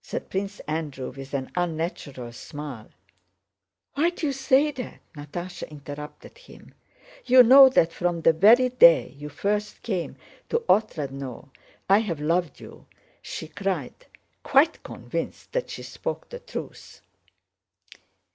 [0.00, 2.88] said Prince Andrew with an unnatural smile.
[3.92, 6.72] "Why do you say that?" Natásha interrupted him.
[7.26, 10.16] "You know that from the very day you first came
[10.48, 11.50] to Otrádnoe
[11.86, 12.86] I have loved you,"
[13.20, 14.06] she cried,
[14.42, 17.02] quite convinced that she spoke the truth.